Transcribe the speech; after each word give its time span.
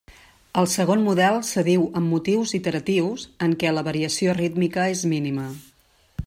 El 0.61 0.67
segon 0.75 1.03
model 1.07 1.35
s'adiu 1.49 1.83
amb 2.01 2.13
motius 2.13 2.55
iteratius, 2.59 3.27
en 3.49 3.55
què 3.65 3.75
la 3.77 3.85
variació 3.89 4.35
rítmica 4.41 4.89
és 4.97 5.05
mínima. 5.15 5.47